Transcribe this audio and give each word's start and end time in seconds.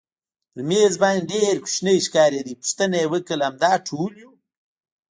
پر 0.53 0.61
مېز 0.69 0.93
باندې 1.03 1.25
ډېر 1.33 1.55
کوچنی 1.63 1.97
ښکارېده، 2.05 2.53
پوښتنه 2.61 2.95
یې 3.01 3.07
وکړل 3.13 3.41
همدا 3.47 3.73
ټول 3.87 4.11
یو؟ 4.21 4.31